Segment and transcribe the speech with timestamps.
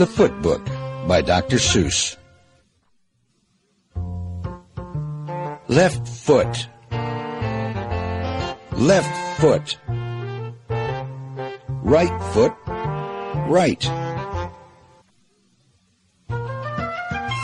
[0.00, 0.64] The Foot Book
[1.06, 1.58] by Dr.
[1.58, 2.16] Seuss.
[5.68, 6.68] Left foot.
[8.72, 9.76] Left foot.
[11.84, 12.54] Right foot.
[13.46, 13.82] Right.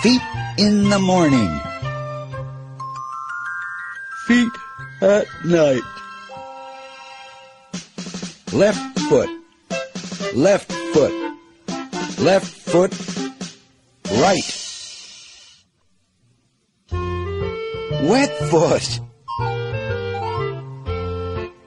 [0.00, 0.22] Feet
[0.56, 1.60] in the morning.
[4.28, 4.52] Feet
[5.02, 5.82] at night.
[8.54, 9.28] Left foot.
[10.34, 11.25] Left foot.
[12.18, 12.92] Left foot.
[14.10, 14.62] Right.
[18.02, 19.00] Wet foot.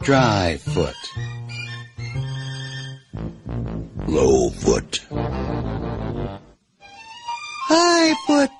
[0.00, 0.96] Dry foot.
[4.06, 5.06] Low foot.
[7.68, 8.50] High foot.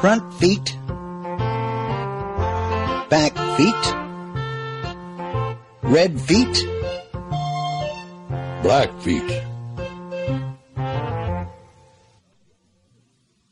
[0.00, 0.76] Front feet.
[3.10, 3.94] Back feet.
[5.82, 6.64] Red feet.
[8.68, 9.42] Black feet.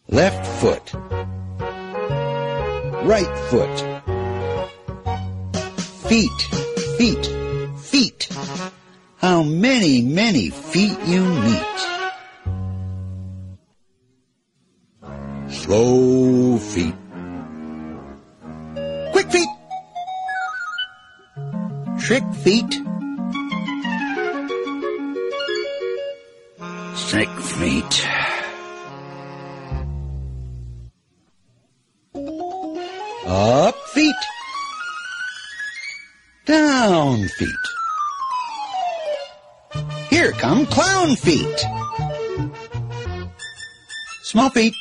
[0.08, 0.92] Left foot.
[3.02, 3.76] Right foot.
[6.06, 6.40] Feet,
[6.98, 7.26] feet,
[7.78, 8.28] feet.
[9.16, 11.78] How many, many feet you meet.
[15.48, 16.94] Slow feet.
[19.12, 19.48] Quick feet.
[21.98, 22.95] Trick feet.
[26.96, 28.06] Feet.
[33.26, 34.14] Up feet.
[36.46, 37.48] Down feet.
[40.10, 41.66] Here come clown feet.
[44.22, 44.74] Small feet.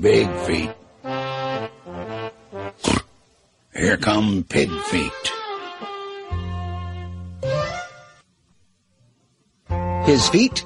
[0.00, 0.70] Big feet.
[3.74, 5.37] Here come pig feet.
[10.08, 10.60] His feet.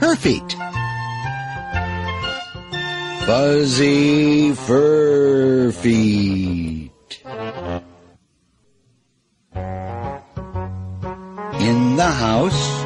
[0.00, 0.56] Her feet.
[3.26, 6.90] Fuzzy fur feet.
[11.60, 12.84] In the house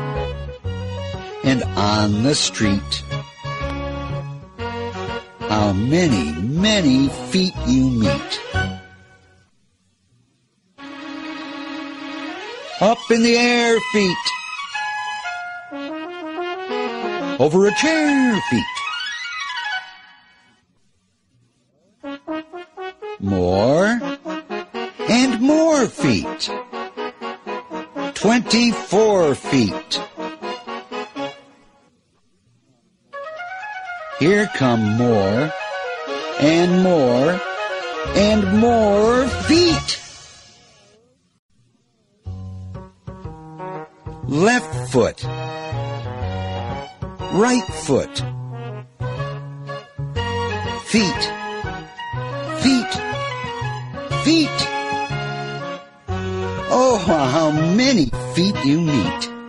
[1.45, 3.05] and on the street.
[5.47, 8.41] How many, many feet you meet.
[12.81, 14.17] Up in the air feet.
[17.41, 18.65] Over a chair feet.
[23.19, 23.99] More
[25.09, 26.51] and more feet.
[28.13, 30.01] Twenty-four feet.
[34.19, 35.51] Here come more
[36.41, 37.41] and more
[38.17, 39.99] and more feet.
[44.29, 45.25] Left foot.
[47.33, 48.25] Right foot.
[50.87, 51.23] Feet.
[52.61, 52.93] Feet.
[54.25, 54.59] Feet.
[56.73, 59.40] Oh, how many feet you meet.